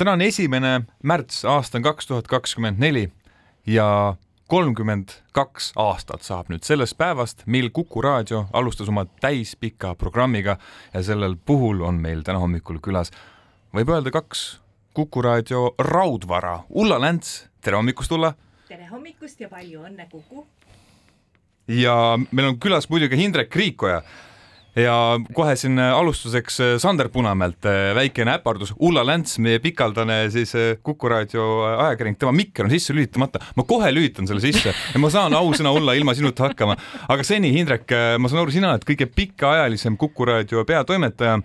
täna 0.00 0.12
on 0.16 0.22
esimene 0.24 0.80
märts, 1.04 1.42
aasta 1.44 1.76
on 1.76 1.82
kaks 1.84 2.06
tuhat 2.08 2.28
kakskümmend 2.28 2.78
neli 2.80 3.10
ja 3.66 4.16
kolmkümmend 4.48 5.12
kaks 5.36 5.74
aastat 5.76 6.24
saab 6.24 6.48
nüüd 6.48 6.64
sellest 6.64 6.96
päevast, 6.96 7.42
mil 7.44 7.68
Kuku 7.68 8.00
raadio 8.00 8.46
alustas 8.56 8.88
oma 8.88 9.04
täispika 9.20 9.92
programmiga 10.00 10.56
ja 10.94 11.02
sellel 11.04 11.36
puhul 11.36 11.84
on 11.84 12.00
meil 12.00 12.24
täna 12.24 12.40
hommikul 12.40 12.80
külas, 12.80 13.12
võib 13.76 13.92
öelda, 13.92 14.08
kaks 14.14 14.46
Kuku 14.96 15.20
raadio 15.22 15.74
raudvara. 15.78 16.62
Ulla 16.70 16.96
Länts, 17.00 17.50
tere 17.60 17.76
hommikust, 17.76 18.16
Ulla! 18.16 18.32
tere 18.72 18.88
hommikust 18.88 19.44
ja 19.44 19.52
palju 19.52 19.84
õnne, 19.84 20.08
Kuku! 20.08 20.46
ja 21.68 22.16
meil 22.30 22.54
on 22.54 22.56
külas 22.56 22.88
muidugi 22.88 23.20
Hindrek 23.20 23.52
Riikoja 23.52 24.00
ja 24.76 24.94
kohe 25.34 25.54
siin 25.56 25.78
alustuseks 25.78 26.60
äh, 26.60 26.74
Sander 26.78 27.08
Punamäelt 27.08 27.66
äh, 27.66 27.94
väikene 27.94 28.34
äpardus. 28.38 28.74
Ulla 28.78 29.02
Länts, 29.06 29.38
meie 29.38 29.58
pikaldane 29.58 30.22
siis 30.30 30.54
äh, 30.54 30.76
Kuku 30.82 31.08
raadio 31.08 31.46
ajakirjanik, 31.64 32.18
tema 32.20 32.32
mikker 32.32 32.68
on 32.68 32.70
sisse 32.70 32.94
lülitamata. 32.94 33.40
ma 33.56 33.64
kohe 33.66 33.90
lülitan 33.94 34.28
selle 34.28 34.40
sisse 34.40 34.72
ja 34.72 35.00
ma 35.02 35.10
saan 35.10 35.34
ausõna 35.34 35.72
olla 35.74 35.94
ilma 35.98 36.14
sinuta 36.14 36.48
hakkama. 36.48 36.76
aga 37.08 37.26
seni, 37.26 37.52
Hindrek, 37.56 37.90
ma 38.18 38.30
saan 38.30 38.44
aru, 38.44 38.54
sina 38.54 38.70
oled 38.74 38.86
kõige 38.86 39.10
pikaajalisem 39.14 39.98
Kuku 39.98 40.28
raadio 40.28 40.64
peatoimetaja 40.64 41.40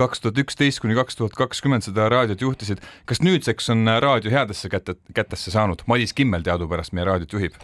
kaks 0.00 0.20
tuhat 0.20 0.38
üksteist 0.40 0.80
kuni 0.80 0.96
kaks 0.96 1.16
tuhat 1.16 1.34
kakskümmend 1.36 1.84
seda 1.84 2.08
raadiot 2.12 2.40
juhtisid. 2.40 2.84
kas 3.04 3.22
nüüdseks 3.24 3.70
on 3.72 3.88
raadio 4.00 4.32
headesse 4.32 4.68
kätte, 4.68 4.96
kätesse 5.14 5.50
saanud? 5.50 5.84
Madis 5.86 6.12
Kimmel 6.12 6.44
teadupärast 6.44 6.92
meie 6.92 7.08
raadiot 7.08 7.32
juhib 7.32 7.56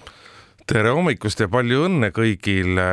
tere 0.71 0.93
hommikust 0.95 1.41
ja 1.43 1.49
palju 1.51 1.85
õnne 1.89 2.13
kõigile. 2.15 2.85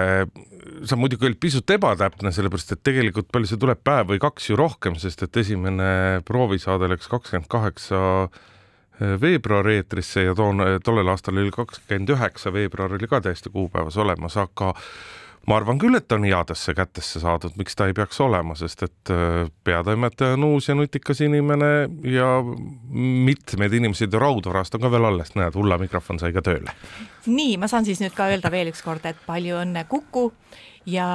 on 0.91 0.99
muidugi 0.99 1.27
olnud 1.27 1.39
pisut 1.41 1.69
ebatäpne, 1.69 2.31
sellepärast 2.33 2.73
et 2.73 2.81
tegelikult 2.85 3.29
palju 3.33 3.49
see 3.51 3.59
tuleb 3.61 3.83
päev 3.85 4.09
või 4.11 4.21
kaks 4.21 4.49
ju 4.49 4.57
rohkem, 4.57 4.95
sest 4.97 5.21
et 5.23 5.37
esimene 5.37 6.21
proovisaade 6.25 6.89
läks 6.89 7.09
kakskümmend 7.11 7.49
kaheksa 7.51 7.99
veebruari 9.21 9.77
eetrisse 9.77 10.25
ja 10.25 10.33
toon, 10.35 10.63
tollel 10.83 11.13
aastal 11.13 11.37
oli 11.37 11.53
kakskümmend 11.53 12.15
üheksa 12.15 12.53
veebruar 12.53 12.97
oli 12.97 13.09
ka 13.09 13.21
täiesti 13.21 13.53
kuupäevas 13.53 13.97
olemas, 14.01 14.37
aga 14.41 14.73
ma 15.47 15.57
arvan 15.57 15.79
küll, 15.79 15.95
et 15.97 16.11
on 16.11 16.25
headesse 16.27 16.75
kätesse 16.77 17.21
saadud, 17.23 17.55
miks 17.59 17.77
ta 17.77 17.87
ei 17.87 17.95
peaks 17.97 18.19
olema, 18.23 18.55
sest 18.59 18.83
et 18.87 19.13
äh, 19.13 19.47
peatoimetaja 19.67 20.35
on 20.37 20.47
uus 20.49 20.69
ja 20.69 20.75
nutikas 20.75 21.21
inimene 21.23 21.71
ja 22.11 22.29
mitmed 22.91 23.73
inimesed 23.79 24.13
raudvarast 24.13 24.75
on 24.75 24.83
ka 24.83 24.91
veel 24.91 25.09
alles, 25.11 25.33
näed, 25.39 25.55
Ulla 25.55 25.79
mikrofon 25.81 26.19
sai 26.19 26.33
ka 26.35 26.43
tööle. 26.45 26.75
nii, 27.25 27.57
ma 27.57 27.71
saan 27.71 27.87
siis 27.87 28.03
nüüd 28.03 28.15
ka 28.17 28.29
öelda 28.31 28.51
veel 28.51 28.71
ükskord, 28.73 29.05
et 29.07 29.19
palju 29.27 29.61
õnne 29.63 29.87
Kuku 29.89 30.29
ja 30.85 31.09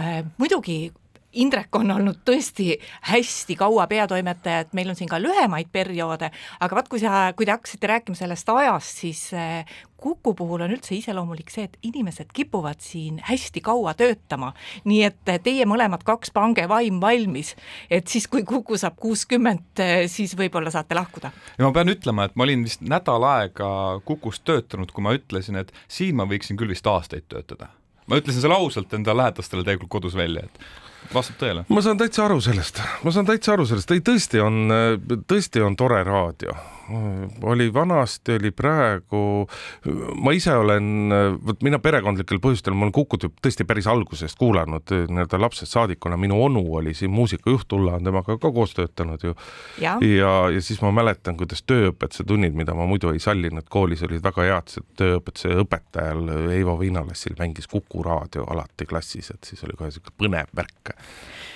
äh, 0.00 0.20
muidugi 0.40 0.92
Indrek 1.34 1.74
on 1.74 1.90
olnud 1.90 2.20
tõesti 2.26 2.76
hästi 3.08 3.56
kaua 3.58 3.88
peatoimetaja, 3.90 4.64
et 4.64 4.74
meil 4.76 4.90
on 4.92 4.98
siin 4.98 5.10
ka 5.10 5.18
lühemaid 5.22 5.70
perioode, 5.74 6.30
aga 6.62 6.78
vaat 6.78 6.90
kui 6.90 7.02
sa, 7.02 7.32
kui 7.36 7.46
te 7.46 7.54
hakkasite 7.54 7.90
rääkima 7.90 8.18
sellest 8.18 8.50
ajast, 8.54 9.02
siis 9.02 9.24
eh, 9.34 9.74
Kuku 10.04 10.34
puhul 10.36 10.60
on 10.60 10.72
üldse 10.74 10.92
iseloomulik 10.92 11.48
see, 11.48 11.64
et 11.64 11.78
inimesed 11.88 12.28
kipuvad 12.36 12.82
siin 12.84 13.22
hästi 13.24 13.62
kaua 13.64 13.94
töötama, 13.96 14.50
nii 14.84 14.98
et 15.06 15.30
eh, 15.32 15.38
teie 15.40 15.64
mõlemad 15.64 16.04
kaks, 16.04 16.28
pange 16.34 16.66
vaim 16.68 16.98
valmis, 17.00 17.54
et 17.88 18.10
siis, 18.12 18.26
kui 18.28 18.44
Kuku 18.44 18.76
saab 18.80 18.98
kuuskümmend, 19.00 19.80
eh, 19.80 20.04
siis 20.12 20.34
võib-olla 20.36 20.68
saate 20.74 20.98
lahkuda. 20.98 21.30
ja 21.56 21.64
ma 21.64 21.72
pean 21.72 21.88
ütlema, 21.88 22.28
et 22.28 22.36
ma 22.36 22.44
olin 22.44 22.66
vist 22.68 22.84
nädal 22.84 23.24
aega 23.30 23.70
Kukus 24.04 24.42
töötanud, 24.44 24.92
kui 24.92 25.06
ma 25.08 25.16
ütlesin, 25.16 25.56
et 25.62 25.72
siin 25.88 26.20
ma 26.20 26.28
võiksin 26.28 26.60
küll 26.60 26.76
vist 26.76 26.84
aastaid 26.84 27.24
töötada. 27.32 27.72
Ma 28.04 28.20
ütlesin 28.20 28.44
selle 28.44 28.60
ausalt 28.60 28.92
enda 28.92 29.16
lähedastele 29.16 29.64
tegelikult 29.64 29.96
kodus 29.96 30.20
välja, 30.20 30.44
et 30.44 31.14
vastab 31.16 31.40
tõele? 31.40 31.64
ma 31.72 31.80
saan 31.80 31.96
täitsa 31.96 32.28
aru 32.28 32.44
sellest, 32.44 32.84
ma 33.00 33.16
saan 33.16 33.32
täitsa 33.32 33.56
aru 33.56 33.64
sellest, 33.72 33.96
ei 33.96 34.04
tõesti 34.04 34.44
on, 34.44 34.64
tõesti 35.24 35.64
on 35.64 35.80
tore 35.80 36.04
raadio 36.04 36.60
oli 37.42 37.74
vanasti, 37.74 38.32
oli 38.32 38.50
praegu, 38.50 39.46
ma 40.22 40.32
ise 40.32 40.52
olen, 40.56 41.12
vot 41.46 41.62
mina 41.64 41.78
perekondlikel 41.82 42.40
põhjustel, 42.42 42.76
ma 42.76 42.86
olen 42.86 42.94
Kukut 42.94 43.24
ju 43.26 43.30
tõesti 43.42 43.66
päris 43.68 43.88
algusest 43.90 44.38
kuulanud 44.38 44.92
nii-öelda 45.08 45.40
lapsest 45.40 45.72
saadikuna, 45.74 46.18
minu 46.20 46.38
onu 46.44 46.64
oli 46.80 46.94
siin 46.94 47.12
muusikajuht, 47.14 47.72
Ulla 47.72 47.96
on 47.98 48.04
temaga 48.04 48.36
ka 48.38 48.52
koos 48.52 48.74
töötanud 48.76 49.24
ju. 49.24 49.34
ja, 49.80 49.96
ja, 50.02 50.34
ja 50.54 50.62
siis 50.62 50.82
ma 50.84 50.92
mäletan, 50.94 51.38
kuidas 51.40 51.64
tööõpetuse 51.66 52.26
tunnid, 52.28 52.54
mida 52.54 52.76
ma 52.76 52.86
muidu 52.90 53.14
ei 53.14 53.22
sallinud 53.22 53.68
koolis, 53.70 54.04
olid 54.06 54.22
väga 54.24 54.48
head, 54.50 54.74
see 54.74 54.84
tööõpetuse 55.00 55.56
õpetajal 55.64 56.52
Eivo 56.54 56.76
Viinalassil 56.80 57.38
mängis 57.40 57.70
Kuku 57.70 58.04
raadio 58.04 58.44
alati 58.50 58.86
klassis, 58.86 59.32
et 59.34 59.50
siis 59.50 59.64
oli 59.64 59.78
kohe 59.78 59.90
niisugune 59.90 60.20
põnev 60.20 60.54
värk 60.56 60.94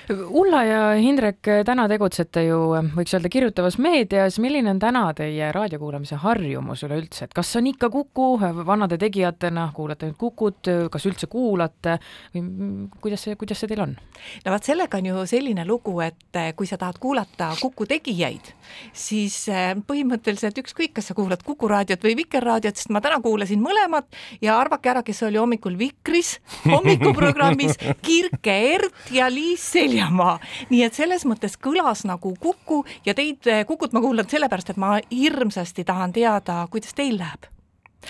Ulla 0.09 0.63
ja 0.65 0.83
Hindrek, 0.97 1.45
täna 1.69 1.85
tegutsete 1.91 2.47
ju, 2.47 2.59
võiks 2.97 3.13
öelda, 3.13 3.29
kirjutavas 3.33 3.77
meedias. 3.83 4.39
milline 4.41 4.71
on 4.71 4.79
täna 4.81 5.05
teie 5.19 5.51
raadiokuulamise 5.53 6.19
harjumus 6.23 6.85
üleüldse, 6.87 7.29
et 7.29 7.35
kas 7.37 7.51
on 7.59 7.69
ikka 7.71 7.91
Kuku, 7.93 8.29
vanade 8.67 8.99
tegijatena 9.01 9.69
kuulate 9.77 10.09
nüüd 10.09 10.19
Kukut, 10.21 10.71
kas 10.93 11.07
üldse 11.09 11.29
kuulate 11.31 11.99
või 12.35 12.89
kuidas 13.03 13.27
see, 13.27 13.37
kuidas 13.39 13.61
see 13.63 13.71
teil 13.71 13.85
on? 13.85 13.97
no 14.45 14.55
vot, 14.55 14.65
sellega 14.65 15.01
on 15.01 15.11
ju 15.11 15.27
selline 15.31 15.67
lugu, 15.69 15.99
et 16.05 16.39
kui 16.57 16.69
sa 16.71 16.79
tahad 16.81 16.99
kuulata 17.03 17.51
Kuku 17.61 17.87
tegijaid, 17.91 18.53
siis 18.97 19.37
eh, 19.53 19.73
põhimõtteliselt 19.89 20.59
ükskõik, 20.63 20.95
kas 20.99 21.11
sa 21.11 21.19
kuulad 21.19 21.43
Kuku 21.47 21.71
raadiot 21.71 22.05
või 22.07 22.17
Vikerraadiot, 22.23 22.79
sest 22.79 22.93
ma 22.95 23.03
täna 23.05 23.21
kuulasin 23.25 23.63
mõlemat 23.63 24.09
ja 24.45 24.59
arvake 24.61 24.93
ära, 24.93 25.05
kes 25.07 25.23
oli 25.29 25.41
hommikul 25.41 25.79
Vikris 25.81 26.37
hommikuprogrammis 26.75 27.79
Kirke 28.05 28.57
Ert 28.75 29.13
ja 29.15 29.29
Liis 29.33 29.65
Selja 29.73 29.89
Viljamaa. 29.99 30.39
nii 30.71 30.83
et 30.87 30.95
selles 30.95 31.25
mõttes 31.29 31.57
kõlas 31.61 32.05
nagu 32.09 32.35
Kuku 32.41 32.85
ja 33.07 33.15
teid, 33.19 33.47
eh, 33.47 33.65
Kukut 33.67 33.93
ma 33.93 34.03
kuulan 34.05 34.29
sellepärast, 34.29 34.71
et 34.71 34.77
ma 34.77 34.99
hirmsasti 35.11 35.85
tahan 35.85 36.13
teada, 36.13 36.67
kuidas 36.71 36.95
teil 36.95 37.19
läheb. 37.19 37.49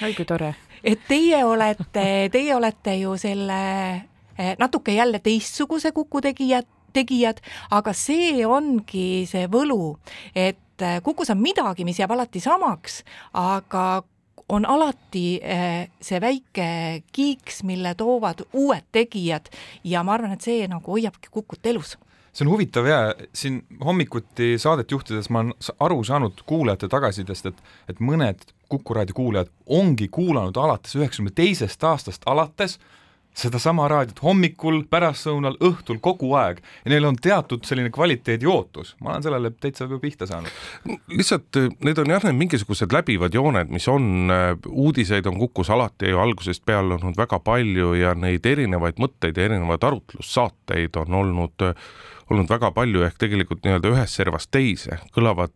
oi 0.02 0.14
kui 0.14 0.24
tore. 0.24 0.54
et 0.84 1.00
teie 1.08 1.44
olete, 1.44 2.28
teie 2.32 2.54
olete 2.54 2.96
ju 2.96 3.16
selle 3.16 3.60
eh, 4.38 4.54
natuke 4.58 4.94
jälle 4.94 5.18
teistsuguse 5.18 5.92
Kuku 5.92 6.20
tegijad, 6.20 6.66
tegijad, 6.92 7.40
aga 7.70 7.92
see 7.92 8.46
ongi 8.46 9.26
see 9.26 9.46
võlu, 9.46 9.98
et 10.34 10.82
eh, 10.82 11.00
Kukus 11.02 11.30
on 11.30 11.42
midagi, 11.42 11.84
mis 11.84 11.98
jääb 11.98 12.12
alati 12.14 12.40
samaks, 12.40 13.02
aga 13.32 14.02
on 14.48 14.64
alati 14.66 15.40
eh, 15.42 15.88
see 16.00 16.20
väike 16.20 16.68
kiiks, 17.12 17.62
mille 17.68 17.94
toovad 17.94 18.46
uued 18.52 18.86
tegijad 18.92 19.50
ja 19.84 20.02
ma 20.02 20.16
arvan, 20.16 20.36
et 20.36 20.44
see 20.44 20.68
nagu 20.68 20.96
hoiabki 20.96 21.30
Kukut 21.30 21.66
elus 21.66 21.96
see 22.38 22.46
on 22.46 22.52
huvitav 22.52 22.86
ja 22.86 22.98
siin 23.34 23.62
hommikuti 23.84 24.52
saadet 24.62 24.90
juhtides 24.94 25.30
ma 25.34 25.42
olen 25.42 25.52
aru 25.80 26.04
saanud 26.04 26.44
kuulajate 26.46 26.88
tagasisidest, 26.88 27.50
et, 27.50 27.66
et 27.88 28.00
mõned 28.00 28.46
Kuku 28.68 28.94
raadio 28.94 29.14
kuulajad 29.16 29.48
ongi 29.72 30.10
kuulanud 30.12 30.56
alates 30.60 30.92
üheksakümne 30.98 31.32
teisest 31.34 31.84
aastast 31.88 32.26
alates 32.28 32.76
sedasama 33.38 33.86
raadiot 33.90 34.20
hommikul, 34.22 34.80
pärastlõunal, 34.90 35.56
õhtul, 35.64 36.00
kogu 36.02 36.32
aeg. 36.38 36.60
Ja 36.84 36.92
neil 36.92 37.06
on 37.08 37.18
teatud 37.22 37.66
selline 37.68 37.92
kvaliteedi 37.94 38.48
ootus, 38.50 38.94
ma 39.02 39.14
olen 39.14 39.24
sellele 39.26 39.52
täitsa 39.54 39.88
pihta 40.02 40.26
saanud. 40.28 40.50
lihtsalt 41.12 41.60
eh, 41.60 41.70
need 41.86 42.02
on 42.02 42.12
jah, 42.14 42.26
need 42.26 42.40
mingisugused 42.42 42.92
läbivad 42.94 43.34
jooned, 43.34 43.70
mis 43.74 43.88
on, 43.88 44.30
eh, 44.34 44.50
uudiseid 44.68 45.26
on 45.30 45.38
Kukus 45.38 45.70
alati 45.70 46.12
ju 46.12 46.20
algusest 46.22 46.64
peale 46.66 46.98
olnud 46.98 47.16
väga 47.18 47.38
palju 47.44 47.94
ja 47.98 48.14
neid 48.18 48.46
erinevaid 48.46 48.98
mõtteid 48.98 49.38
ja 49.38 49.48
erinevaid 49.48 49.86
arutlussaateid 49.86 50.98
on 51.04 51.18
olnud, 51.22 51.66
eh, 51.68 51.88
olnud 52.30 52.50
väga 52.50 52.72
palju, 52.74 53.06
ehk 53.06 53.18
tegelikult 53.22 53.62
nii-öelda 53.64 53.94
ühest 53.94 54.18
servast 54.18 54.50
teise 54.50 54.98
kõlavad 55.14 55.54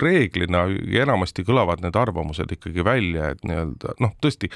reeglina 0.00 0.64
ja 0.90 1.04
enamasti 1.06 1.44
kõlavad 1.46 1.82
need 1.84 1.96
arvamused 1.98 2.52
ikkagi 2.56 2.84
välja, 2.86 3.32
et 3.32 3.44
nii-öelda 3.46 3.96
noh, 4.02 4.14
tõesti 4.22 4.50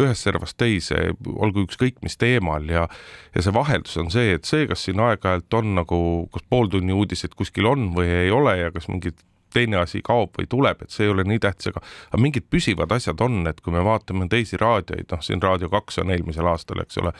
ühest 0.00 0.26
servast 0.26 0.58
teise, 0.60 1.12
olgu 1.36 1.66
ükskõik 1.68 2.00
mis 2.04 2.18
teemal 2.20 2.68
ja 2.70 2.86
ja 3.34 3.42
see 3.44 3.54
vaheldus 3.54 3.96
on 4.00 4.10
see, 4.10 4.34
et 4.36 4.48
see, 4.48 4.66
kas 4.70 4.86
siin 4.86 5.00
aeg-ajalt 5.00 5.58
on 5.60 5.74
nagu, 5.78 6.00
kas 6.34 6.46
pooltunni 6.50 6.94
uudised 6.96 7.36
kuskil 7.38 7.68
on 7.70 7.90
või 7.96 8.08
ei 8.24 8.32
ole 8.34 8.56
ja 8.58 8.72
kas 8.74 8.88
mingid 8.90 9.20
teine 9.52 9.80
asi 9.80 10.00
kaob 10.04 10.36
või 10.38 10.48
tuleb, 10.50 10.82
et 10.84 10.94
see 10.94 11.06
ei 11.06 11.12
ole 11.12 11.24
nii 11.26 11.40
tähtis, 11.42 11.70
aga, 11.72 11.82
aga 12.10 12.20
mingid 12.22 12.46
püsivad 12.50 12.92
asjad 12.94 13.20
on, 13.24 13.40
et 13.50 13.60
kui 13.60 13.74
me 13.74 13.82
vaatame 13.84 14.28
teisi 14.30 14.58
raadioid, 14.60 15.08
noh, 15.10 15.22
siin 15.24 15.42
Raadio 15.42 15.70
kaks 15.72 16.00
on 16.02 16.12
eelmisel 16.14 16.46
aastal, 16.50 16.82
eks 16.84 17.00
ole, 17.02 17.12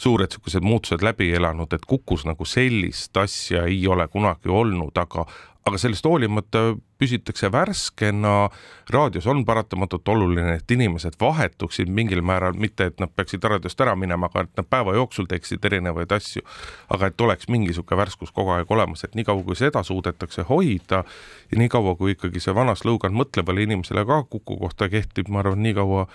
suured 0.00 0.28
niisugused 0.28 0.66
muutused 0.66 1.04
läbi 1.06 1.30
elanud, 1.38 1.72
et 1.72 1.86
Kukus 1.88 2.26
nagu 2.28 2.44
sellist 2.48 3.16
asja 3.16 3.64
ei 3.70 3.80
ole 3.88 4.08
kunagi 4.12 4.50
olnud, 4.52 4.96
aga, 4.98 5.24
aga 5.68 5.78
sellest 5.80 6.06
hoolimata 6.06 6.74
püsitakse 6.98 7.50
värskena. 7.52 8.50
raadios 8.90 9.26
on 9.26 9.44
paratamatult 9.44 10.08
oluline, 10.08 10.54
et 10.56 10.70
inimesed 10.70 11.18
vahetuksid 11.20 11.88
mingil 11.88 12.22
määral, 12.22 12.56
mitte 12.56 12.88
et 12.88 13.00
nad 13.00 13.12
peaksid 13.14 13.44
raadiost 13.44 13.80
ära 13.80 13.94
minema, 13.96 14.26
aga 14.26 14.46
et 14.46 14.56
nad 14.56 14.66
päeva 14.70 14.94
jooksul 14.96 15.28
teeksid 15.28 15.64
erinevaid 15.64 16.12
asju. 16.12 16.42
aga 16.88 17.06
et 17.06 17.20
oleks 17.20 17.48
mingi 17.48 17.72
sihuke 17.72 17.96
värskus 17.96 18.32
kogu 18.32 18.56
aeg 18.56 18.70
olemas, 18.70 19.04
et 19.04 19.14
niikaua 19.14 19.44
kui 19.44 19.56
seda 19.56 19.82
suudetakse 19.82 20.42
hoida 20.48 21.04
ja 21.52 21.58
niikaua 21.58 21.94
kui 21.96 22.16
ikkagi 22.16 22.40
see 22.40 22.54
vana 22.54 22.74
slogan 22.74 23.12
mõtlevale 23.12 23.62
inimesele 23.62 24.04
ka 24.04 24.22
Kuku 24.28 24.56
kohta 24.58 24.88
kehtib, 24.88 25.28
ma 25.28 25.40
arvan, 25.40 25.62
niikaua 25.62 26.06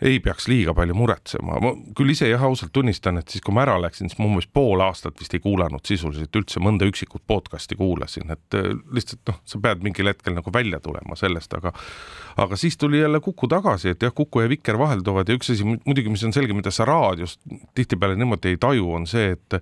ei 0.00 0.20
peaks 0.20 0.48
liiga 0.48 0.74
palju 0.76 0.94
muretsema, 0.96 1.56
ma 1.62 1.72
küll 1.96 2.12
ise 2.12 2.28
jah, 2.28 2.42
ausalt 2.44 2.72
tunnistan, 2.76 3.16
et 3.20 3.32
siis 3.32 3.44
kui 3.44 3.54
ma 3.56 3.64
ära 3.64 3.78
läksin, 3.80 4.10
siis 4.10 4.18
ma 4.20 4.28
umbes 4.28 4.48
pool 4.52 4.82
aastat 4.84 5.16
vist 5.20 5.34
ei 5.36 5.40
kuulanud 5.44 5.84
sisuliselt 5.88 6.36
üldse, 6.36 6.60
mõnda 6.60 6.88
üksikut 6.88 7.24
podcast'i 7.28 7.78
kuulasin, 7.78 8.30
et 8.34 8.58
äh, 8.58 8.72
lihtsalt 8.92 9.22
noh, 9.30 9.40
sa 9.48 9.60
pead 9.62 9.84
mingil 9.86 10.10
hetkel 10.10 10.36
nagu 10.36 10.52
välja 10.52 10.80
tulema 10.84 11.16
sellest, 11.16 11.56
aga 11.56 11.72
aga 12.36 12.56
siis 12.60 12.76
tuli 12.76 13.00
jälle 13.00 13.20
Kuku 13.24 13.48
tagasi, 13.48 13.94
et 13.94 14.02
jah, 14.02 14.12
Kuku 14.14 14.44
ja 14.44 14.48
Viker 14.52 14.76
vahelduvad 14.78 15.28
ja 15.28 15.36
üks 15.38 15.50
asi 15.54 15.64
muidugi, 15.64 16.12
mis 16.12 16.24
on 16.28 16.36
selge, 16.36 16.52
mida 16.56 16.70
sa 16.70 16.84
raadios 16.84 17.38
tihtipeale 17.74 18.16
niimoodi 18.20 18.52
ei 18.52 18.60
taju, 18.60 18.92
on 19.00 19.08
see, 19.08 19.32
et 19.32 19.60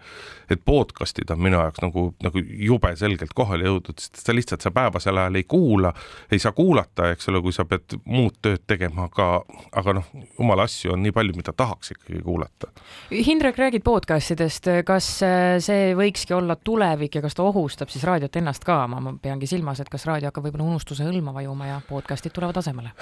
et 0.50 0.60
podcast'id 0.66 1.30
on 1.32 1.40
minu 1.40 1.56
jaoks 1.56 1.80
nagu, 1.80 2.08
nagu 2.22 2.42
jube 2.42 2.90
selgelt 2.98 3.32
kohale 3.36 3.68
jõudnud, 3.68 4.02
sest 4.02 4.20
sa 4.26 4.34
lihtsalt 4.34 4.66
sa 4.66 4.74
päevasel 4.74 5.18
ajal 5.22 5.38
ei 5.38 5.46
kuula, 5.48 5.94
ei 6.32 6.42
saa 6.42 6.52
kuulata, 6.52 7.10
eks 7.14 7.30
ole, 7.30 7.40
kui 7.44 7.54
sa 7.54 7.64
pead 7.68 7.96
muud 8.04 8.36
tööd 8.42 8.66
tegema, 8.66 9.08
aga, 9.08 9.28
aga 9.72 9.96
noh, 10.00 10.10
jumala 10.38 10.66
asju 10.68 10.92
on 10.94 11.02
nii 11.04 11.12
palju, 11.14 11.34
mida 11.36 11.52
tahaks 11.56 11.94
ikkagi 11.94 12.22
kuulata. 12.24 12.70
Hindrek, 13.10 13.58
räägid 13.58 13.84
podcastidest, 13.84 14.68
kas 14.86 15.08
äh, 15.26 15.56
see 15.64 15.92
võikski 15.98 16.34
olla 16.36 16.56
tulevik 16.56 17.18
ja 17.18 17.22
kas 17.24 17.36
ta 17.36 17.46
ohustab 17.46 17.92
siis 17.92 18.04
raadiot 18.06 18.36
ennast 18.40 18.64
ka, 18.66 18.78
ma 18.90 19.14
peangi 19.22 19.48
silmas, 19.50 19.80
et 19.80 19.90
kas 19.92 20.06
raadio 20.08 20.30
hakkab 20.30 20.48
võib-olla 20.48 20.68
unustuse 20.74 21.06
hõlma 21.06 21.34
vajuma 21.36 21.70
ja 21.70 21.80
podcast'id 21.88 22.34
tulevad 22.34 22.58
asemele? 22.60 22.94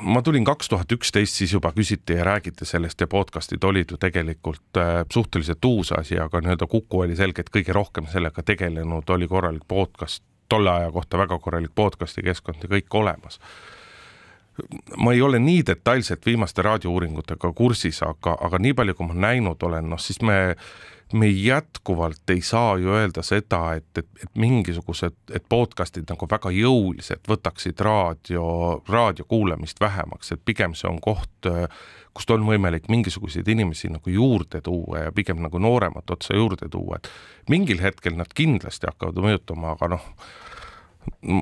ma 0.00 0.22
tulin 0.22 0.44
kaks 0.44 0.68
tuhat 0.68 0.92
üksteist, 0.92 1.38
siis 1.38 1.52
juba 1.54 1.72
küsiti 1.72 2.18
ja 2.18 2.24
räägiti 2.24 2.66
sellest 2.68 3.00
ja 3.00 3.06
podcast'id 3.10 3.64
olid 3.64 3.94
ju 3.94 4.00
tegelikult 4.00 4.80
äh, 4.80 5.02
suhteliselt 5.12 5.64
uus 5.64 5.92
asi, 5.92 6.18
aga 6.20 6.40
nii-öelda 6.40 6.68
Kuku 6.70 7.04
oli 7.04 7.16
selgelt 7.16 7.52
kõige 7.54 7.72
rohkem 7.72 8.08
sellega 8.12 8.42
tegelenud, 8.42 9.10
oli 9.10 9.28
korralik 9.28 9.68
podcast, 9.68 10.24
tolle 10.48 10.70
aja 10.70 10.90
kohta 10.92 11.18
väga 11.18 11.38
korralik 11.38 11.72
podcast'i 11.74 12.22
keskkond 12.22 12.64
ja 12.64 12.70
kõik 12.76 12.98
olemas 13.00 13.40
ma 14.96 15.12
ei 15.12 15.22
ole 15.22 15.38
nii 15.38 15.62
detailselt 15.66 16.26
viimaste 16.26 16.62
raadiouuringutega 16.62 17.52
kursis, 17.52 18.02
aga, 18.06 18.36
aga 18.40 18.58
nii 18.62 18.74
palju, 18.74 18.94
kui 18.94 19.08
ma 19.10 19.16
näinud 19.28 19.62
olen, 19.66 19.88
noh 19.90 20.00
siis 20.00 20.20
me, 20.22 20.54
me 21.12 21.28
jätkuvalt 21.28 22.30
ei 22.30 22.42
saa 22.42 22.76
ju 22.78 22.94
öelda 22.94 23.22
seda, 23.26 23.74
et, 23.78 23.90
et, 23.98 24.08
et 24.22 24.30
mingisugused, 24.38 25.16
et 25.34 25.48
podcast'id 25.48 26.06
nagu 26.10 26.28
väga 26.30 26.54
jõuliselt 26.54 27.26
võtaksid 27.30 27.82
raadio, 27.82 28.46
raadio 28.88 29.26
kuulamist 29.28 29.82
vähemaks, 29.82 30.32
et 30.32 30.44
pigem 30.44 30.78
see 30.78 30.88
on 30.90 31.00
koht, 31.02 31.50
kust 32.14 32.30
on 32.30 32.46
võimalik 32.46 32.86
mingisuguseid 32.88 33.48
inimesi 33.50 33.90
nagu 33.90 34.10
juurde 34.10 34.62
tuua 34.62 35.08
ja 35.08 35.12
pigem 35.12 35.42
nagu 35.42 35.58
nooremat 35.58 36.14
otsa 36.14 36.38
juurde 36.38 36.70
tuua, 36.70 37.02
et 37.02 37.50
mingil 37.50 37.82
hetkel 37.82 38.14
nad 38.18 38.30
kindlasti 38.34 38.86
hakkavad 38.90 39.18
mõjutama, 39.18 39.74
aga 39.74 39.96
noh, 39.96 40.10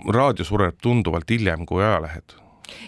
raadio 0.09 0.49
sureb 0.49 0.81
tunduvalt 0.83 1.29
hiljem 1.31 1.69
kui 1.69 1.85
ajalehed 1.85 2.41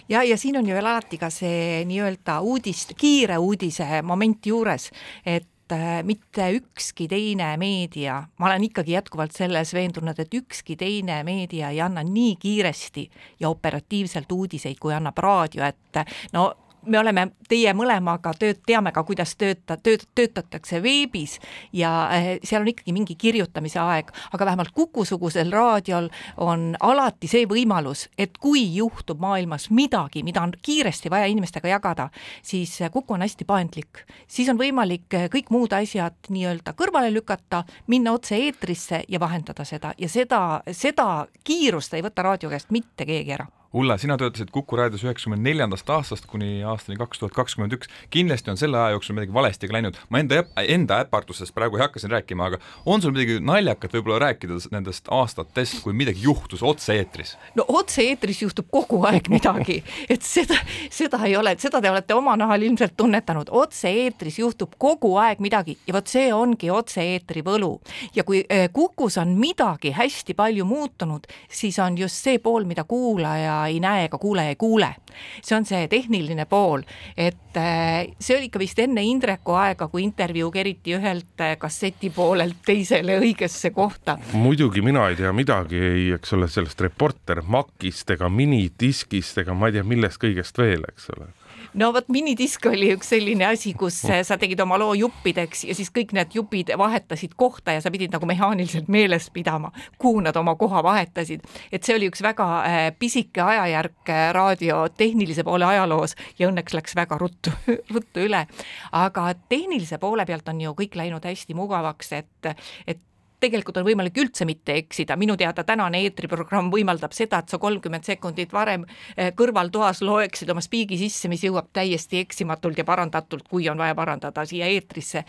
ja, 0.09 0.23
ja 0.23 0.37
siin 0.37 0.57
on 0.57 0.67
ju 0.67 0.75
veel 0.75 0.87
alati 0.89 1.19
ka 1.21 1.29
see 1.33 1.83
nii-öelda 1.89 2.39
uudist, 2.45 2.95
kiire 2.99 3.37
uudise 3.41 4.01
moment 4.03 4.45
juures, 4.45 4.89
et 5.25 5.73
äh, 5.73 6.01
mitte 6.03 6.49
ükski 6.57 7.07
teine 7.11 7.53
meedia, 7.61 8.21
ma 8.37 8.49
olen 8.49 8.67
ikkagi 8.69 8.95
jätkuvalt 8.97 9.35
selles 9.35 9.73
veendunud, 9.73 10.19
et 10.19 10.33
ükski 10.33 10.77
teine 10.79 11.21
meedia 11.27 11.71
ei 11.73 11.81
anna 11.81 12.03
nii 12.03 12.35
kiiresti 12.41 13.09
ja 13.39 13.49
operatiivselt 13.49 14.31
uudiseid, 14.31 14.79
kui 14.79 14.93
annab 14.93 15.17
raadio, 15.23 15.65
et 15.65 16.05
no 16.33 16.51
me 16.85 16.99
oleme 16.99 17.27
teie 17.49 17.73
mõlemaga 17.77 18.33
tööd, 18.39 18.61
teame 18.67 18.91
ka, 18.95 19.03
kuidas 19.07 19.35
tööta, 19.39 19.77
tööd, 19.77 20.05
töötatakse 20.15 20.81
veebis 20.83 21.37
ja 21.73 21.91
eh, 22.15 22.29
seal 22.43 22.63
on 22.63 22.71
ikkagi 22.71 22.93
mingi 22.95 23.15
kirjutamise 23.19 23.79
aeg, 23.81 24.11
aga 24.33 24.47
vähemalt 24.49 24.73
Kuku-sugusel 24.75 25.51
raadiol 25.53 26.09
on 26.41 26.73
alati 26.79 27.29
see 27.31 27.45
võimalus, 27.49 28.07
et 28.17 28.37
kui 28.41 28.65
juhtub 28.75 29.21
maailmas 29.21 29.69
midagi, 29.69 30.23
mida 30.23 30.43
on 30.43 30.55
kiiresti 30.61 31.11
vaja 31.13 31.29
inimestega 31.31 31.73
jagada, 31.75 32.09
siis 32.43 32.77
Kuku 32.91 33.13
on 33.13 33.25
hästi 33.25 33.45
paindlik. 33.45 34.05
siis 34.27 34.49
on 34.49 34.57
võimalik 34.57 35.13
eh, 35.13 35.27
kõik 35.31 35.51
muud 35.53 35.73
asjad 35.73 36.29
nii-öelda 36.29 36.73
kõrvale 36.77 37.11
lükata, 37.13 37.63
minna 37.87 38.13
otse 38.13 38.35
eetrisse 38.35 39.03
ja 39.07 39.19
vahendada 39.19 39.65
seda 39.65 39.93
ja 39.97 40.09
seda, 40.09 40.61
seda 40.71 41.27
kiirust 41.43 41.93
ei 41.93 42.03
võta 42.05 42.23
raadio 42.25 42.49
käest 42.49 42.71
mitte 42.71 43.05
keegi 43.05 43.37
ära 43.37 43.47
Ulla, 43.75 43.97
sina 43.99 44.15
töötasid 44.15 44.53
Kuku 44.55 44.77
raadios 44.79 45.01
üheksakümne 45.03 45.35
neljandast 45.43 45.89
aastast 45.91 46.29
kuni 46.31 46.61
aastani 46.63 46.95
kaks 46.95 47.19
tuhat 47.19 47.33
kakskümmend 47.35 47.73
üks, 47.75 47.89
kindlasti 48.13 48.53
on 48.53 48.59
selle 48.59 48.77
aja 48.79 48.93
jooksul 48.93 49.17
midagi 49.17 49.33
valesti 49.35 49.67
ka 49.67 49.75
läinud, 49.75 49.97
ma 50.07 50.21
enda, 50.21 50.45
enda 50.63 51.01
äpardusest 51.03 51.51
praegu 51.51 51.75
ei 51.75 51.83
hakka 51.83 51.99
siin 51.99 52.13
rääkima, 52.13 52.47
aga 52.47 52.59
on 52.87 53.03
sul 53.03 53.11
midagi 53.11 53.41
naljakat 53.43 53.97
võib-olla 53.97 54.21
rääkida 54.23 54.61
nendest 54.71 55.11
aastatest, 55.11 55.81
kui 55.83 55.91
midagi 55.91 56.23
juhtus 56.23 56.63
otse-eetris? 56.63 57.33
no 57.59 57.65
otse-eetris 57.81 58.45
juhtub 58.45 58.69
kogu 58.71 59.01
aeg 59.09 59.27
midagi, 59.33 59.81
et 60.15 60.23
seda, 60.23 60.61
seda 60.87 61.19
ei 61.27 61.35
ole, 61.35 61.57
seda 61.59 61.83
te 61.83 61.91
olete 61.91 62.15
oma 62.15 62.37
nahal 62.39 62.63
ilmselt 62.63 62.95
tunnetanud, 62.95 63.51
otse-eetris 63.51 64.39
juhtub 64.39 64.79
kogu 64.79 65.17
aeg 65.19 65.43
midagi 65.43 65.75
ja 65.83 65.97
vot 65.97 66.15
see 66.15 66.31
ongi 66.31 66.71
otse-eetri 66.71 67.43
võlu. 67.43 67.73
ja 68.15 68.23
kui 68.23 68.45
eh, 68.47 68.69
Kukus 68.71 69.19
on 69.19 69.35
midagi 69.35 69.91
hästi 69.99 70.39
palju 70.39 70.63
muutunud, 70.63 71.27
siis 71.51 71.75
on 71.83 71.99
just 71.99 72.23
see 72.23 72.39
pool, 72.39 72.63
mida 72.63 72.87
kuulaja 72.87 73.64
ei 73.67 73.79
näe 73.83 74.05
ega 74.09 74.17
kuule 74.21 74.47
ei 74.49 74.55
kuule. 74.55 74.95
see 75.41 75.55
on 75.57 75.65
see 75.65 75.87
tehniline 75.87 76.45
pool, 76.45 76.83
et 77.17 77.57
äh, 77.57 78.07
see 78.19 78.37
oli 78.37 78.49
ikka 78.49 78.59
vist 78.59 78.79
enne 78.83 79.03
Indreku 79.03 79.55
aega, 79.55 79.87
kui 79.87 80.03
intervjuu 80.03 80.51
keriti 80.51 80.97
ühelt 80.97 81.41
äh, 81.41 81.55
kasseti 81.57 82.09
poolelt 82.09 82.59
teisele 82.65 83.19
õigesse 83.21 83.71
kohta. 83.71 84.17
muidugi 84.33 84.81
mina 84.81 85.07
ei 85.09 85.15
tea 85.15 85.31
midagi, 85.33 85.79
ei, 85.79 86.11
eks 86.17 86.35
ole, 86.35 86.51
sellest 86.51 86.81
Reporter 86.81 87.41
Macist 87.47 88.11
ega 88.11 88.29
minidiskist 88.29 89.43
ega 89.45 89.55
ma 89.55 89.71
ei 89.71 89.79
tea, 89.79 89.87
millest 89.87 90.21
kõigest 90.21 90.59
veel, 90.59 90.83
eks 90.91 91.11
ole 91.15 91.31
no 91.79 91.91
vot, 91.95 92.07
minidisk 92.11 92.65
oli 92.69 92.89
üks 92.95 93.09
selline 93.13 93.47
asi, 93.49 93.73
kus 93.77 93.97
äh, 94.09 94.21
sa 94.27 94.37
tegid 94.41 94.59
oma 94.63 94.77
loo 94.79 94.93
juppideks 94.97 95.65
ja 95.69 95.75
siis 95.77 95.91
kõik 95.95 96.13
need 96.15 96.35
jupid 96.35 96.71
vahetasid 96.79 97.35
kohta 97.39 97.75
ja 97.75 97.83
sa 97.83 97.91
pidid 97.93 98.13
nagu 98.15 98.27
mehaaniliselt 98.29 98.89
meeles 98.91 99.29
pidama, 99.35 99.71
kuhu 100.01 100.23
nad 100.25 100.37
oma 100.39 100.55
koha 100.59 100.83
vahetasid. 100.85 101.43
et 101.71 101.83
see 101.83 101.95
oli 101.97 102.09
üks 102.11 102.23
väga 102.25 102.49
äh, 102.63 102.89
pisike 102.99 103.43
ajajärk 103.43 104.11
äh, 104.13 104.27
raadio 104.35 104.85
tehnilise 104.97 105.43
poole 105.47 105.67
ajaloos 105.67 106.15
ja 106.39 106.49
õnneks 106.51 106.77
läks 106.77 106.95
väga 106.95 107.19
ruttu, 107.21 107.53
ruttu 107.95 108.27
üle. 108.27 108.45
aga 108.91 109.27
tehnilise 109.49 109.99
poole 109.99 110.25
pealt 110.25 110.47
on 110.51 110.61
ju 110.61 110.75
kõik 110.77 110.95
läinud 110.95 111.25
hästi 111.25 111.57
mugavaks, 111.57 112.13
et, 112.21 112.55
et 112.87 113.03
tegelikult 113.39 113.77
on 113.79 113.85
võimalik 113.87 114.17
üldse 114.21 114.45
mitte 114.47 114.75
eksida, 114.79 115.17
minu 115.19 115.35
teada 115.39 115.65
tänane 115.67 116.01
eetriprogramm 116.05 116.71
võimaldab 116.73 117.13
seda, 117.15 117.41
et 117.41 117.51
sa 117.51 117.59
kolmkümmend 117.61 118.07
sekundit 118.07 118.53
varem 118.55 118.85
eh, 119.15 119.31
kõrvaltoas 119.37 120.01
loeksid 120.05 120.49
oma 120.53 120.63
spiigi 120.63 120.99
sisse, 121.01 121.29
mis 121.31 121.43
jõuab 121.45 121.71
täiesti 121.75 122.21
eksimatult 122.23 122.79
ja 122.81 122.87
parandatult, 122.87 123.47
kui 123.49 123.69
on 123.71 123.81
vaja 123.81 123.95
parandada 123.97 124.45
siia 124.47 124.69
eetrisse. 124.71 125.25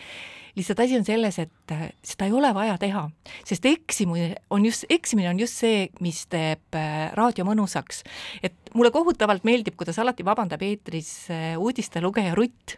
lihtsalt 0.57 0.79
asi 0.79 0.97
on 0.97 1.05
selles, 1.05 1.39
et 1.39 1.75
eh, 1.75 1.89
seda 2.03 2.25
ei 2.25 2.33
ole 2.33 2.53
vaja 2.53 2.77
teha, 2.81 3.07
sest 3.45 3.65
eksimine 3.65 4.35
on 4.49 4.65
just, 4.65 4.85
eksimine 4.89 5.29
on 5.29 5.39
just 5.39 5.59
see, 5.59 5.87
mis 6.01 6.25
teeb 6.27 6.79
eh, 6.79 7.11
raadio 7.13 7.45
mõnusaks. 7.45 8.03
et 8.43 8.73
mulle 8.73 8.91
kohutavalt 8.91 9.43
meeldib, 9.43 9.75
kuidas 9.75 9.99
alati 9.99 10.25
vabandab 10.25 10.61
eetris 10.61 11.27
uudistelugeja 11.57 12.35
Rutt 12.35 12.77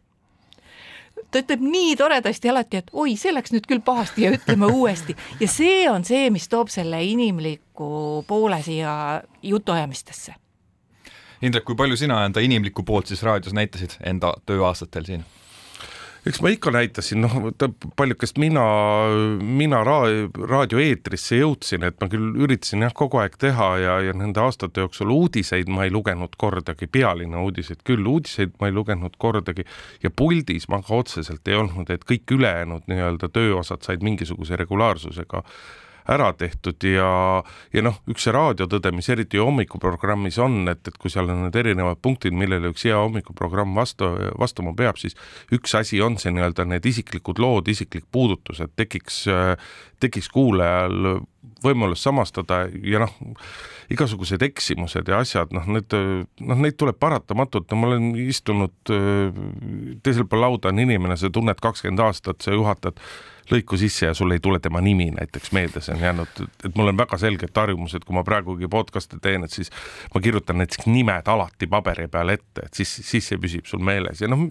ta 1.32 1.42
ütleb 1.44 1.62
nii 1.62 1.96
toredasti 2.00 2.50
alati, 2.50 2.84
et 2.84 2.92
oi, 2.94 3.16
see 3.20 3.34
läks 3.34 3.54
nüüd 3.54 3.68
küll 3.70 3.84
pahasti 3.86 4.26
ja 4.26 4.34
ütleme 4.36 4.70
uuesti. 4.78 5.16
ja 5.40 5.48
see 5.48 5.90
on 5.90 6.06
see, 6.06 6.30
mis 6.34 6.50
toob 6.50 6.72
selle 6.74 7.02
inimliku 7.06 8.24
poole 8.28 8.62
siia 8.66 9.24
jutuajamistesse. 9.44 10.36
Indrek, 11.42 11.64
kui 11.64 11.76
palju 11.80 11.96
sina 11.96 12.24
enda 12.28 12.42
inimlikku 12.44 12.84
poolt 12.84 13.08
siis 13.08 13.24
raadios 13.24 13.54
näitasid 13.56 13.96
enda 14.04 14.34
tööaastatel 14.46 15.06
siin? 15.08 15.24
Eks 16.28 16.42
ma 16.44 16.52
ikka 16.52 16.72
näitasin, 16.76 17.22
noh, 17.24 17.36
paljukest 18.00 18.40
mina, 18.42 18.64
mina 19.40 19.82
ra-, 19.88 20.28
raadioeetrisse 20.52 21.40
jõudsin, 21.40 21.86
et 21.88 22.00
ma 22.02 22.10
küll 22.12 22.36
üritasin 22.44 22.84
jah, 22.86 22.94
kogu 22.96 23.22
aeg 23.22 23.38
teha 23.40 23.70
ja, 23.82 23.98
ja 24.10 24.16
nende 24.18 24.42
aastate 24.44 24.84
jooksul 24.84 25.14
uudiseid 25.16 25.72
ma 25.72 25.88
ei 25.88 25.94
lugenud 25.96 26.36
kordagi, 26.40 26.90
pealinna 26.92 27.44
uudiseid 27.46 27.84
küll, 27.88 28.06
uudiseid 28.08 28.56
ma 28.60 28.70
ei 28.70 28.76
lugenud 28.76 29.16
kordagi 29.22 29.68
ja 30.04 30.12
puldis 30.12 30.68
ma 30.72 30.82
ka 30.86 31.00
otseselt 31.04 31.48
ei 31.48 31.60
olnud, 31.60 31.92
et 31.94 32.08
kõik 32.08 32.36
ülejäänud 32.36 32.90
nii-öelda 32.92 33.32
tööosad 33.34 33.86
said 33.86 34.04
mingisuguse 34.06 34.60
regulaarsusega 34.60 35.44
ära 36.10 36.32
tehtud 36.38 36.84
ja, 36.86 37.10
ja 37.74 37.84
noh, 37.86 38.00
üks 38.10 38.26
see 38.26 38.34
raadiotõde, 38.36 38.92
mis 38.96 39.10
eriti 39.14 39.42
hommikuprogrammis 39.42 40.40
on, 40.44 40.62
et, 40.72 40.82
et 40.90 41.00
kui 41.00 41.12
seal 41.14 41.30
on 41.30 41.46
need 41.46 41.60
erinevad 41.62 42.02
punktid, 42.04 42.36
millele 42.36 42.74
üks 42.74 42.88
hea 42.88 42.98
hommikuprogramm 43.00 43.78
vastu, 43.78 44.12
vastuma 44.40 44.74
peab, 44.78 45.00
siis 45.02 45.18
üks 45.56 45.76
asi 45.80 46.02
on 46.06 46.18
see 46.22 46.34
nii-öelda 46.36 46.68
need 46.70 46.86
isiklikud 46.90 47.42
lood, 47.42 47.70
isiklik 47.72 48.08
puudutus, 48.12 48.62
et 48.66 48.74
tekiks, 48.80 49.24
tekiks 50.02 50.32
kuulajal 50.34 51.22
võimalus 51.64 52.04
samastada 52.04 52.66
ja 52.84 53.02
noh, 53.04 53.14
igasugused 53.92 54.44
eksimused 54.46 55.08
ja 55.08 55.22
asjad, 55.24 55.54
noh, 55.56 55.66
need, 55.72 55.96
noh, 56.44 56.62
neid 56.62 56.78
tuleb 56.80 57.00
paratamatult, 57.00 57.70
no 57.72 57.80
ma 57.80 57.90
olen 57.90 58.12
istunud 58.22 58.94
teisel 60.04 60.28
pool 60.30 60.46
lauda 60.46 60.74
on 60.74 60.84
inimene, 60.84 61.18
sa 61.18 61.32
tunned 61.34 61.60
kakskümmend 61.64 62.04
aastat, 62.06 62.42
sa 62.46 62.56
juhatad 62.56 63.00
lõiku 63.50 63.80
sisse 63.82 64.06
ja 64.06 64.14
sul 64.14 64.36
ei 64.36 64.42
tule 64.44 64.60
tema 64.62 64.82
nimi 64.84 65.10
näiteks 65.16 65.52
meedias 65.56 65.90
on 65.90 66.04
jäänud, 66.04 66.44
et 66.66 66.76
mul 66.78 66.92
on 66.92 67.00
väga 67.00 67.18
selged 67.18 67.56
harjumused, 67.56 68.06
kui 68.06 68.16
ma 68.16 68.24
praegugi 68.28 68.70
podcast'e 68.70 69.18
teen, 69.24 69.48
et 69.48 69.54
siis 69.54 69.72
ma 70.14 70.22
kirjutan 70.22 70.60
näiteks 70.62 70.86
nimed 70.90 71.32
alati 71.34 71.68
paberi 71.68 72.08
peale 72.12 72.38
ette, 72.38 72.68
et 72.68 72.82
siis, 72.82 72.94
siis 73.10 73.32
see 73.32 73.42
püsib 73.42 73.66
sul 73.70 73.82
meeles 73.82 74.22
ja 74.22 74.30
noh, 74.30 74.50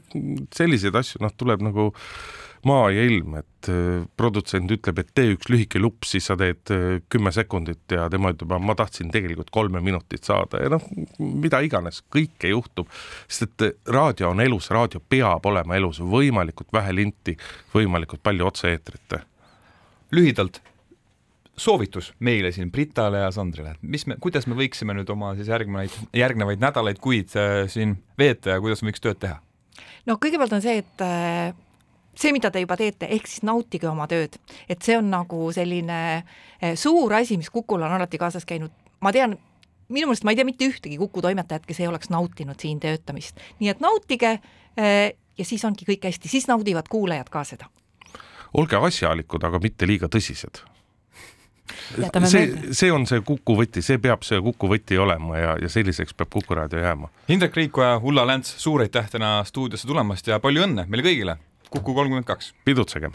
selliseid 0.54 0.98
asju, 0.98 1.22
noh, 1.22 1.34
tuleb 1.36 1.62
nagu 1.68 1.92
maa 2.66 2.90
ja 2.90 3.04
ilm, 3.06 3.36
et 3.38 3.68
äh, 3.70 4.04
produtsent 4.18 4.70
ütleb, 4.72 5.00
et 5.02 5.10
tee 5.14 5.34
üks 5.34 5.50
lühike 5.52 5.80
lups, 5.82 6.12
siis 6.14 6.28
sa 6.30 6.36
teed 6.38 6.72
äh, 6.74 6.86
kümme 7.12 7.32
sekundit 7.34 7.94
ja 7.94 8.08
tema 8.10 8.32
ütleb, 8.34 8.54
ma 8.64 8.74
tahtsin 8.78 9.12
tegelikult 9.14 9.52
kolme 9.54 9.82
minutit 9.84 10.26
saada 10.26 10.62
ja 10.62 10.72
noh, 10.72 10.84
mida 11.18 11.60
iganes, 11.64 12.02
kõike 12.14 12.52
juhtub, 12.52 12.90
sest 13.28 13.46
et 13.48 13.66
äh, 13.68 13.76
raadio 13.94 14.32
on 14.32 14.42
elus, 14.44 14.70
raadio 14.74 15.02
peab 15.04 15.46
olema 15.50 15.78
elus, 15.78 16.00
võimalikult 16.02 16.72
vähe 16.74 16.96
linti, 16.96 17.36
võimalikult 17.74 18.24
palju 18.26 18.50
otse-eetrit. 18.50 19.20
lühidalt, 20.14 20.62
soovitus 21.58 22.12
meile 22.18 22.52
siin, 22.54 22.70
Britale 22.70 23.22
ja 23.22 23.30
Sandrile, 23.34 23.76
mis 23.82 24.06
me, 24.06 24.16
kuidas 24.20 24.46
me 24.46 24.58
võiksime 24.58 24.94
nüüd 24.94 25.10
oma 25.10 25.34
siis 25.38 25.50
järgnevaid, 25.50 25.94
järgnevaid 26.16 26.62
nädalaid, 26.62 26.98
kuid 27.02 27.34
siin 27.68 27.98
veeta 28.18 28.56
ja 28.56 28.60
kuidas 28.62 28.82
me 28.82 28.92
võiks 28.92 29.02
tööd 29.02 29.22
teha? 29.22 29.40
no 30.06 30.16
kõigepealt 30.22 30.54
on 30.56 30.62
see, 30.64 30.78
et 30.80 31.02
see, 32.18 32.32
mida 32.34 32.50
te 32.50 32.62
juba 32.62 32.76
teete, 32.78 33.08
ehk 33.14 33.28
siis 33.30 33.44
nautige 33.46 33.88
oma 33.90 34.08
tööd, 34.10 34.38
et 34.68 34.82
see 34.84 34.96
on 34.98 35.10
nagu 35.12 35.50
selline 35.54 36.00
eh, 36.18 36.74
suur 36.78 37.14
asi, 37.18 37.38
mis 37.40 37.50
Kukul 37.54 37.84
on 37.86 37.98
alati 37.98 38.20
kaasas 38.20 38.46
käinud, 38.48 38.74
ma 39.04 39.12
tean, 39.14 39.36
minu 39.88 40.10
meelest 40.10 40.26
ma 40.26 40.34
ei 40.34 40.40
tea 40.40 40.48
mitte 40.48 40.68
ühtegi 40.68 40.98
Kuku 41.00 41.22
toimetajat, 41.24 41.66
kes 41.68 41.82
ei 41.82 41.90
oleks 41.90 42.10
nautinud 42.12 42.58
siin 42.60 42.80
töötamist, 42.82 43.38
nii 43.60 43.72
et 43.74 43.84
nautige 43.84 44.38
eh, 44.38 45.12
ja 45.38 45.46
siis 45.46 45.64
ongi 45.68 45.86
kõik 45.88 46.08
hästi, 46.10 46.30
siis 46.30 46.48
naudivad 46.50 46.90
kuulajad 46.90 47.30
ka 47.30 47.44
seda. 47.46 47.70
olge 48.58 48.76
asjalikud, 48.76 49.44
aga 49.44 49.60
mitte 49.62 49.86
liiga 49.86 50.08
tõsised. 50.08 50.64
See, 52.24 52.72
see 52.72 52.88
on 52.92 53.04
see 53.06 53.20
Kuku 53.20 53.54
võti, 53.58 53.82
see 53.84 53.98
peab 54.00 54.22
see 54.24 54.40
Kuku 54.40 54.70
võti 54.72 54.96
olema 54.98 55.36
ja, 55.36 55.50
ja 55.60 55.68
selliseks 55.68 56.16
peab 56.16 56.30
Kuku 56.32 56.56
raadio 56.56 56.80
jääma. 56.80 57.10
Hindrek 57.28 57.56
Riikoja, 57.56 57.98
Ulla 58.00 58.24
Länts, 58.26 58.54
suur 58.56 58.80
aitäh 58.80 59.10
täna 59.12 59.42
stuudiosse 59.44 59.86
tulemast 59.88 60.26
ja 60.32 60.40
palju 60.40 60.64
õnne 60.64 60.86
meile 60.88 61.04
kõigile 61.04 61.36
Kuku 61.70 61.94
kolmkümmend 61.94 62.24
kaks. 62.24 62.52
pidutsegem 62.64 63.12